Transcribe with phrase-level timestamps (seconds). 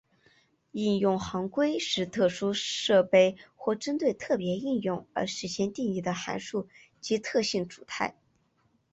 [0.71, 6.67] 应用行规是特殊设备或针对特别应用而事先定义的函数
[6.99, 8.15] 及特性组态。